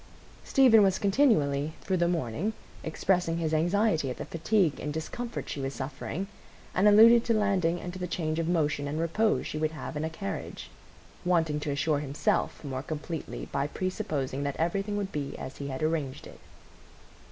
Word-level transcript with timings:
Stephen 0.43 0.81
was 0.81 0.97
continually, 0.97 1.73
through 1.81 1.95
the 1.97 2.07
morning, 2.07 2.53
expressing 2.83 3.37
his 3.37 3.53
anxiety 3.53 4.09
at 4.09 4.17
the 4.17 4.25
fatigue 4.25 4.79
and 4.79 4.91
discomfort 4.91 5.47
she 5.47 5.61
was 5.61 5.75
suffering, 5.75 6.25
and 6.73 6.87
alluded 6.87 7.23
to 7.23 7.35
landing 7.35 7.79
and 7.79 7.93
to 7.93 7.99
the 7.99 8.07
change 8.07 8.39
of 8.39 8.47
motion 8.47 8.87
and 8.87 8.99
repose 8.99 9.45
she 9.45 9.59
would 9.59 9.69
have 9.73 9.95
in 9.95 10.03
a 10.03 10.09
carriage, 10.09 10.71
wanting 11.23 11.59
to 11.59 11.69
assure 11.69 11.99
himself 11.99 12.63
more 12.63 12.81
completely 12.81 13.45
by 13.51 13.67
presupposing 13.67 14.41
that 14.41 14.57
everything 14.57 14.97
would 14.97 15.11
be 15.11 15.37
as 15.37 15.57
he 15.57 15.67
had 15.67 15.83
arranged 15.83 16.25
it. 16.25 16.39